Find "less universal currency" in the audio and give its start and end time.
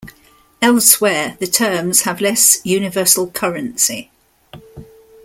2.21-4.09